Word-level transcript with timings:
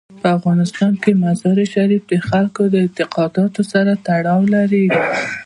په 0.21 0.27
افغانستان 0.37 0.91
کې 1.03 1.11
مزارشریف 1.23 2.03
د 2.11 2.13
خلکو 2.29 2.61
د 2.69 2.75
اعتقاداتو 2.83 3.61
سره 3.71 3.91
تړاو 4.05 4.41
لري. 4.55 4.85